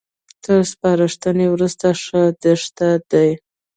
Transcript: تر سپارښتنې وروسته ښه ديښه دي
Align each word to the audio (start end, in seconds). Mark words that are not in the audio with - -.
تر 0.43 0.59
سپارښتنې 0.71 1.45
وروسته 1.49 1.85
ښه 2.03 2.21
ديښه 2.41 2.91
دي 3.11 3.29